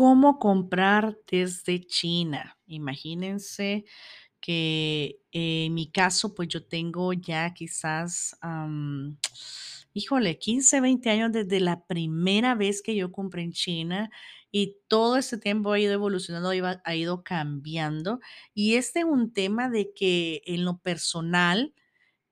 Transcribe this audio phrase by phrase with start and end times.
[0.00, 2.58] ¿Cómo comprar desde China?
[2.66, 3.84] Imagínense
[4.40, 8.34] que en mi caso, pues yo tengo ya quizás,
[9.92, 14.10] híjole, 15, 20 años desde la primera vez que yo compré en China
[14.50, 16.48] y todo ese tiempo ha ido evolucionando,
[16.82, 18.20] ha ido cambiando.
[18.54, 21.74] Y este es un tema de que en lo personal,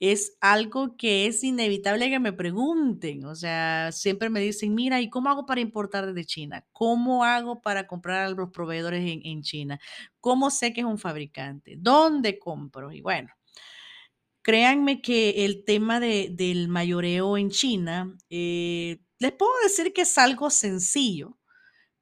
[0.01, 5.11] es algo que es inevitable que me pregunten, o sea, siempre me dicen: "Mira, ¿y
[5.11, 6.64] cómo hago para importar desde China?
[6.72, 9.81] ¿Cómo hago para comprar a los proveedores en en China?
[10.21, 11.77] ¿Cómo sé que es un fabricante?
[11.79, 12.93] ¿Dónde compro?".
[12.93, 13.31] Y bueno,
[14.43, 20.19] créanme que el tema de del mayoreo en China, eh, les puedo decir que es
[20.19, 21.39] algo sencillo,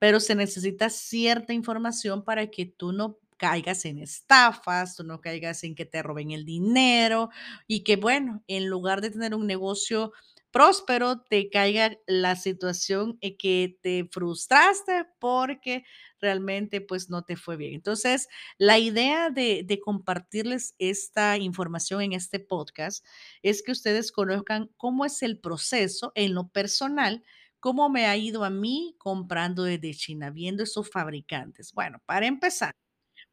[0.01, 5.63] pero se necesita cierta información para que tú no caigas en estafas, tú no caigas
[5.65, 7.31] en que te roben el dinero
[7.67, 10.13] y que, bueno, en lugar de tener un negocio
[10.51, 15.85] próspero, te caiga la situación en que te frustraste porque
[16.19, 17.75] realmente pues no te fue bien.
[17.75, 23.05] Entonces, la idea de, de compartirles esta información en este podcast
[23.43, 27.23] es que ustedes conozcan cómo es el proceso en lo personal
[27.61, 31.73] ¿Cómo me ha ido a mí comprando desde China, viendo esos fabricantes?
[31.73, 32.73] Bueno, para empezar,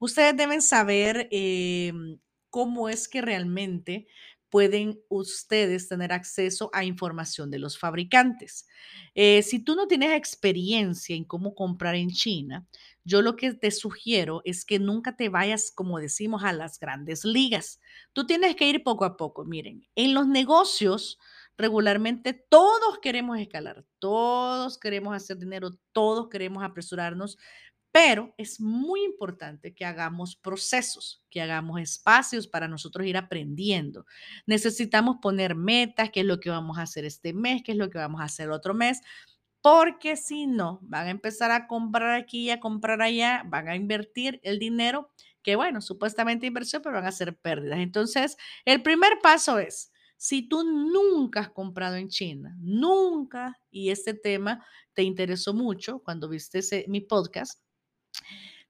[0.04, 4.06] ustedes deben saber em, cómo es que realmente
[4.50, 8.68] pueden ustedes tener acceso a información de los fabricantes.
[9.16, 12.68] Eh, si tú no tienes experiencia en cómo comprar en China,
[13.06, 17.24] yo lo que te sugiero es que nunca te vayas, como decimos, a las grandes
[17.26, 17.80] ligas.
[18.12, 19.46] Tú tienes que ir poco a poco.
[19.46, 21.18] Miren, en los negocios
[21.58, 27.38] regularmente todos queremos escalar, todos queremos hacer dinero, todos queremos apresurarnos,
[27.94, 34.08] pero es muy importante que hagamos procesos, que hagamos espacios para nosotros ir aprendiendo.
[34.48, 37.92] Necesitamos poner metas, qué es lo que vamos a hacer este mes, qué es lo
[37.92, 39.00] que vamos a hacer otro mes,
[39.62, 43.76] porque si no, van a empezar a comprar aquí y a comprar allá, van a
[43.76, 45.12] invertir el dinero,
[45.44, 47.78] que bueno, supuestamente inversión, pero van a ser pérdidas.
[47.78, 54.16] Entonces, el primer paso es, si tú nunca has comprado en China, nunca, y este
[54.16, 54.66] tema
[54.96, 57.63] te interesó mucho cuando viste mi podcast,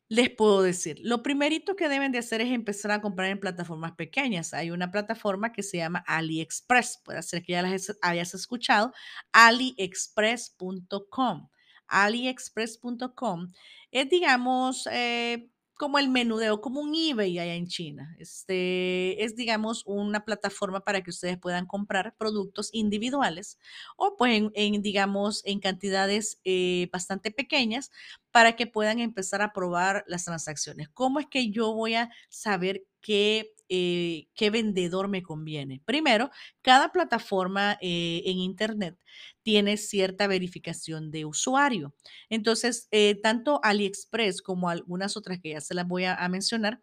[0.10, 3.94] les puedo decir, lo primerito que deben de hacer es empezar a comprar en plataformas
[3.94, 4.54] pequeñas.
[4.54, 8.94] Hay una plataforma que se llama AliExpress, puede ser que ya las hayas escuchado,
[9.32, 11.50] aliexpress.com.
[11.88, 13.52] AliExpress.com
[13.92, 15.50] es, digamos, eh,
[15.84, 18.16] como el menudeo, como un eBay allá en China.
[18.18, 23.60] Este es, digamos, una plataforma para que ustedes puedan comprar productos individuales
[23.98, 27.92] o, pues, en, digamos, en cantidades eh, bastante pequeñas
[28.32, 30.88] para que puedan empezar a probar las transacciones.
[30.88, 35.82] ¿Cómo es que yo voy a saber qué, eh, qué vendedor me conviene?
[35.86, 36.30] Primero,
[36.62, 38.98] cada plataforma eh, en Internet
[39.42, 41.94] tiene cierta verificación de usuario.
[42.30, 46.82] Entonces, eh, tanto AliExpress como algunas otras que ya se las voy a, mencionar,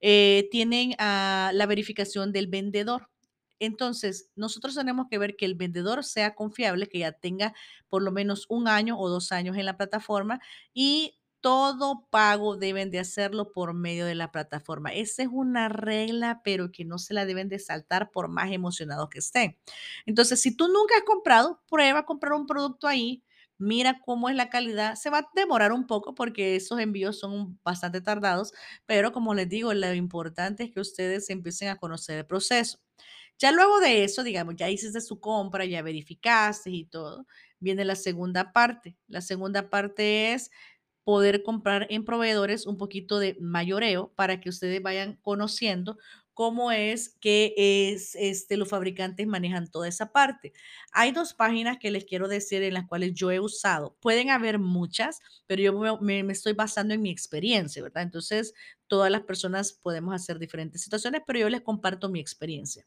[0.00, 3.08] tienen ah, la verificación del vendedor.
[3.58, 7.54] Entonces, nosotros tenemos que ver que el vendedor sea confiable, que ya tenga
[7.88, 10.40] por lo menos un año o dos años en la plataforma
[10.74, 14.92] y todo pago deben de hacerlo por medio de la plataforma.
[14.94, 19.10] Esa es una regla, pero que no se la deben de saltar por más emocionados
[19.10, 19.58] que estén.
[20.06, 23.22] Entonces, si tú nunca has comprado, prueba a comprar un producto ahí,
[23.58, 24.94] mira cómo es la calidad.
[24.96, 28.52] Se va a demorar un poco porque esos envíos son bastante tardados,
[28.86, 32.78] pero como les digo, lo importante es que ustedes empiecen a conocer el proceso.
[33.38, 37.26] Ya luego de eso, digamos, ya hiciste su compra, ya verificaste y todo,
[37.58, 38.96] viene la segunda parte.
[39.08, 40.50] La segunda parte es
[41.04, 45.98] poder comprar en proveedores un poquito de mayoreo para que ustedes vayan conociendo
[46.34, 50.52] cómo es que es, este, los fabricantes manejan toda esa parte.
[50.92, 53.96] Hay dos páginas que les quiero decir en las cuales yo he usado.
[54.00, 58.02] Pueden haber muchas, pero yo me, estoy basando en mi experiencia, ¿verdad?
[58.02, 58.54] Entonces,
[58.86, 62.86] todas las personas podemos hacer diferentes situaciones, pero yo les comparto mi experiencia.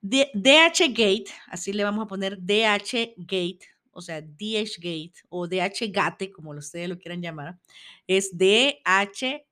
[0.00, 3.60] DH así le vamos a poner DH Gate,
[3.92, 7.58] o sea, DH Gate o DH Gate, como ustedes lo quieran llamar,
[8.06, 9.46] es dhgate.com.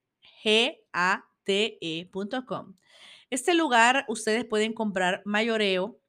[3.29, 5.99] Este lugar ustedes pueden comprar mayoreo,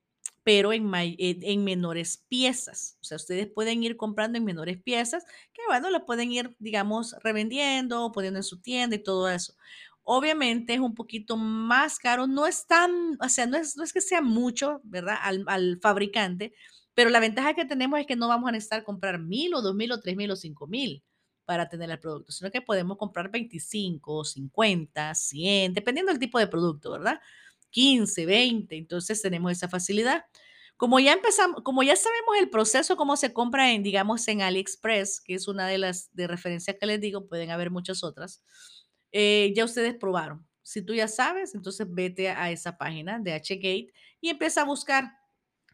[0.44, 2.98] pero en, en en menores piezas.
[3.00, 7.14] O sea, ustedes pueden ir comprando en menores piezas, que bueno, lo pueden ir, digamos,
[7.22, 9.54] revendiendo, poniendo en su tienda y todo eso.
[10.04, 13.92] Obviamente es un poquito más caro, no es tan, o sea, no es, no es
[13.92, 15.16] que sea mucho, ¿verdad?
[15.22, 16.52] Al, al fabricante,
[16.94, 19.74] pero la ventaja que tenemos es que no vamos a necesitar comprar mil o dos
[19.74, 21.02] mil o tres mil o cinco mil
[21.44, 26.46] para tener el producto, sino que podemos comprar 25, 50, 100, dependiendo del tipo de
[26.46, 27.20] producto, ¿verdad?
[27.70, 30.24] 15, 20, entonces tenemos esa facilidad.
[30.76, 35.20] como ya empezamos, como ya sabemos el proceso, cómo se compra en, digamos, en AliExpress,
[35.20, 38.42] que es una de las de referencia que les digo, pueden haber muchas otras,
[39.12, 40.46] eh, ya ustedes probaron.
[40.62, 45.12] Si tú ya sabes, entonces vete a esa página de HGate y empieza a buscar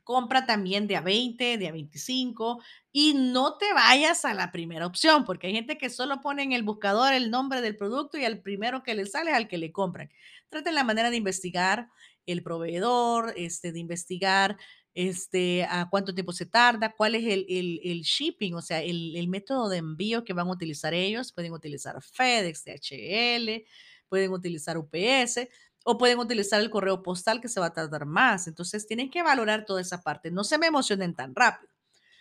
[0.09, 4.87] compra también de a 20, de a 25 y no te vayas a la primera
[4.87, 8.25] opción, porque hay gente que solo pone en el buscador el nombre del producto y
[8.25, 10.09] al primero que le sale es al que le compran.
[10.49, 11.91] Traten la manera de investigar
[12.25, 14.57] el proveedor, este, de investigar
[14.95, 19.15] este, a cuánto tiempo se tarda, cuál es el, el, el shipping, o sea, el,
[19.15, 21.35] el, método de envío que van a utilizar ellos.
[21.35, 23.67] Pueden utilizar FedEx, DHL,
[24.09, 25.41] pueden utilizar UPS
[25.91, 28.47] o pueden utilizar el correo postal que se va a tardar más.
[28.47, 30.31] Entonces, tienen que valorar toda esa parte.
[30.31, 31.73] No se me emocionen tan rápido.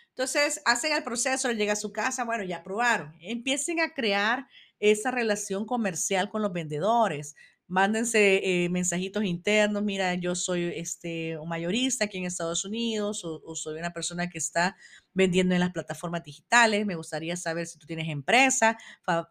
[0.08, 3.14] Entonces, hacen el proceso, llega a su casa, bueno, ya probaron.
[3.20, 4.46] Empiecen a crear
[4.80, 7.34] esa relación comercial con los vendedores.
[7.66, 13.42] Mándense eh, mensajitos internos, mira, yo soy este, un mayorista aquí en Estados Unidos o,
[13.44, 14.78] o, soy una persona que está
[15.12, 18.78] vendiendo en las plataformas digitales, me gustaría saber si tú tienes empresa,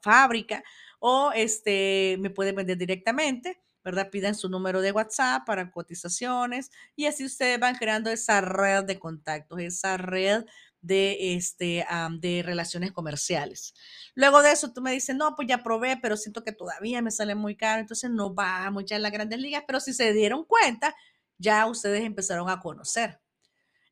[0.04, 0.64] fábrica
[1.00, 4.10] o este, me puedes vender directamente ¿verdad?
[4.10, 9.00] Pidan su número de WhatsApp para cotizaciones y así ustedes van creando esa red de
[9.00, 10.44] contactos, esa red
[10.82, 13.74] de, este, um, de relaciones comerciales.
[14.14, 17.12] Luego de eso, tú me dices, no, pues ya probé, pero siento que todavía me
[17.12, 20.44] sale muy caro, entonces no vamos ya en las grandes ligas, pero si se dieron
[20.44, 20.94] cuenta,
[21.38, 23.22] ya ustedes empezaron a conocer.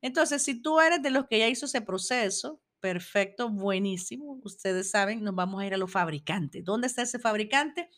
[0.02, 5.24] Entonces, si tú eres de los que ya hizo ese proceso, perfecto, buenísimo, ustedes saben,
[5.24, 6.66] nos vamos a ir a los fabricantes.
[6.66, 7.90] ¿Dónde está ese fabricante?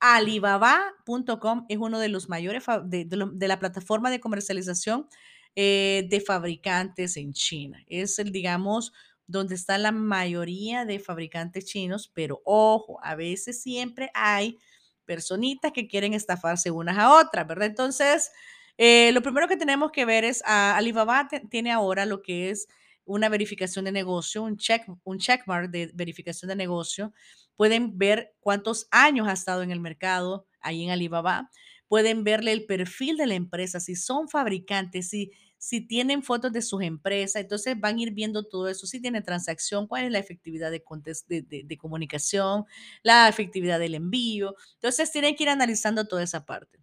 [0.00, 5.06] Alibaba.com es uno de los mayores de, la plataforma de comercialización
[5.54, 7.84] eh, de fabricantes en China.
[7.86, 8.92] Es el, digamos,
[9.26, 14.58] donde está la mayoría de fabricantes chinos, pero ojo, a veces siempre hay
[15.04, 17.66] personitas que quieren estafarse unas a otras, ¿verdad?
[17.66, 18.30] Entonces,
[18.78, 22.66] eh, lo primero que tenemos que ver es, a Alibaba tiene ahora lo que es
[23.10, 27.12] una verificación de negocio, un check, un checkmark de verificación de negocio.
[27.56, 31.50] Pueden ver cuántos años ha estado en el mercado ahí en Alibaba.
[31.88, 36.62] Pueden verle el perfil de la empresa, si son fabricantes, si, si tienen fotos de
[36.62, 37.42] sus empresas.
[37.42, 38.86] Entonces van a ir viendo todo eso.
[38.86, 40.82] Si tiene transacción, cuál es la efectividad de,
[41.28, 42.64] de, de, de comunicación,
[43.02, 44.54] la efectividad del envío.
[44.74, 46.78] Entonces tienen que ir analizando toda esa parte.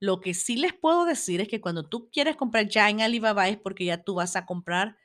[0.00, 3.48] Lo que sí les puedo decir es que cuando tú quieres comprar ya en Alibaba
[3.48, 4.96] es porque ya tú vas a comprar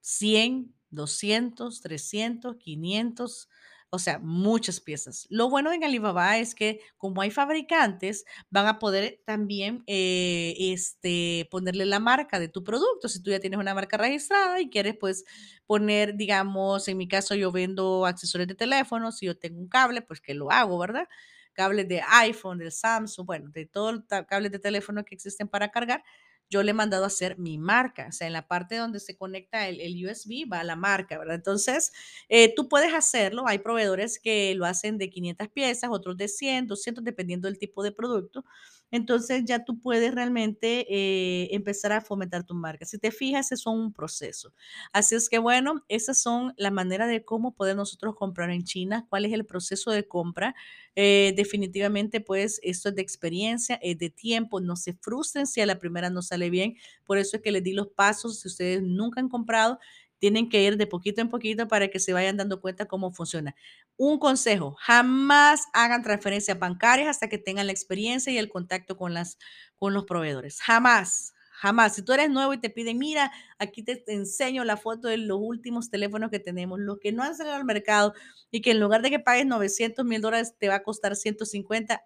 [0.00, 3.48] 100, 200, 300, 500,
[3.90, 5.26] o sea, muchas piezas.
[5.30, 11.46] Lo bueno en Alibaba es que como hay fabricantes, van a poder también eh, este,
[11.50, 13.08] ponerle la marca de tu producto.
[13.08, 15.24] Si tú ya tienes una marca registrada y quieres pues
[15.66, 20.02] poner, digamos, en mi caso yo vendo accesorios de teléfono, si yo tengo un cable,
[20.02, 21.06] pues que lo hago, ¿verdad?
[21.52, 25.70] Cables de iPhone, del Samsung, bueno, de todos los cables de teléfono que existen para
[25.70, 26.02] cargar,
[26.50, 28.06] yo le he mandado a hacer mi marca.
[28.08, 31.36] O sea, en la parte donde se conecta el, el USB va la marca, ¿verdad?
[31.36, 31.92] Entonces,
[32.28, 33.44] eh, tú puedes hacerlo.
[33.46, 37.82] Hay proveedores que lo hacen de 500 piezas, otros de 100, 200, dependiendo del tipo
[37.82, 38.44] de producto.
[38.92, 42.86] Entonces, ya tú puedes realmente eh, empezar a fomentar tu marca.
[42.86, 44.54] Si te fijas, es un proceso.
[44.92, 49.06] Así es que, bueno, esas son la manera de cómo podemos nosotros comprar en China,
[49.08, 50.54] cuál es el proceso de compra.
[50.94, 54.60] Eh, definitivamente, pues, esto es de experiencia, es de tiempo.
[54.60, 56.76] No se frustren si a la primera no sale bien.
[57.04, 58.40] Por eso es que les di los pasos.
[58.40, 59.78] Si ustedes nunca han comprado,
[60.22, 63.56] tienen que ir de poquito en poquito para que se vayan dando cuenta cómo funciona.
[63.96, 69.14] Un consejo, jamás hagan transferencias bancarias hasta que tengan la experiencia y el contacto con,
[69.14, 69.36] las,
[69.74, 70.60] con los proveedores.
[70.60, 71.96] Jamás, jamás.
[71.96, 75.38] Si tú eres nuevo y te piden, mira, aquí te, enseño la foto de los
[75.40, 78.14] últimos teléfonos que tenemos, los que no han salido al mercado
[78.52, 82.00] y que en lugar de que pagues 900 mil dólares te va a costar 150,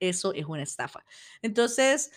[0.00, 1.04] eso es una estafa.
[1.42, 2.10] Entonces,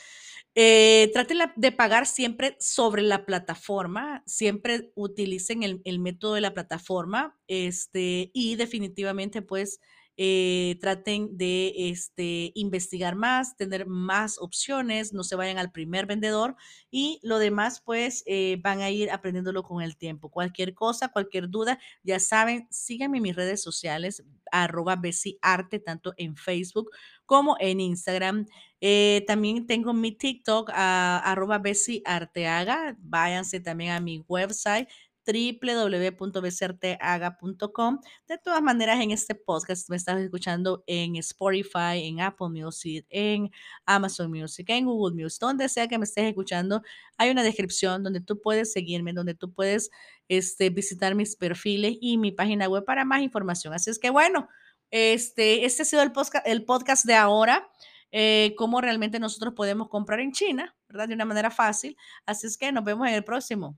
[0.56, 6.54] eh, traten de pagar siempre sobre la plataforma, siempre utilicen el, el, método de la
[6.54, 9.80] plataforma este, y definitivamente pues
[10.16, 16.56] eh, traten de este, investigar más, tener más opciones, no se vayan al primer vendedor
[16.92, 20.30] y lo demás pues eh, van a ir aprendiéndolo con el tiempo.
[20.30, 25.02] Cualquier cosa, cualquier duda, ya saben, síganme en mis redes sociales, arroba
[25.42, 26.92] Arte, tanto en Facebook
[27.34, 28.46] como en Instagram.
[28.80, 31.60] Eh, también tengo mi TikTok, arroba
[32.06, 32.96] Arteaga.
[33.00, 34.88] Váyanse también a mi website
[35.26, 38.00] www.bcrteaga.com.
[38.28, 43.50] De todas maneras, en este podcast me estás escuchando en Spotify, en Apple Music, en
[43.88, 46.84] Amazon Music, en Google Music, donde sea que me estés escuchando,
[47.18, 49.90] hay una descripción donde tú puedes seguirme, donde tú puedes
[50.28, 53.74] este, visitar mis perfiles y mi página web para más información.
[53.74, 54.50] Así es que bueno,
[54.94, 57.70] este, este ha sido el podcast, el podcast de ahora.
[58.12, 61.08] eh, cómo realmente nosotros podemos comprar en China, ¿verdad?
[61.08, 61.98] De una manera fácil.
[62.28, 63.78] Así es que nos vemos en el próximo.